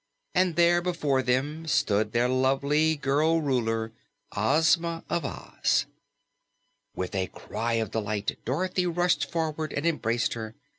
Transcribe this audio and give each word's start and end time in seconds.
and 0.33 0.55
there 0.55 0.81
before 0.81 1.21
them 1.21 1.67
stood 1.67 2.11
their 2.11 2.27
lovely 2.27 2.95
girl 2.95 3.39
Ruler, 3.39 3.91
Ozma 4.35 5.03
of 5.11 5.23
Oz. 5.23 5.85
With 6.95 7.13
a 7.13 7.27
cry 7.27 7.73
of 7.73 7.91
delight, 7.91 8.39
Dorothy 8.43 8.87
rushed 8.87 9.29
forward 9.31 9.71
and 9.71 9.85
embraced 9.85 10.33
her. 10.33 10.55